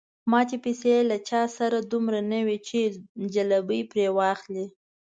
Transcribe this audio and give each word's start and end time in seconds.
ماتې 0.31 0.57
پیسې 0.65 0.93
له 1.09 1.17
چا 1.29 1.41
سره 1.57 1.77
دومره 1.91 2.19
نه 2.31 2.39
وې 2.45 2.57
چې 2.67 2.79
ځلوبۍ 3.33 3.81
پرې 3.91 4.05
واخلي. 4.17 4.65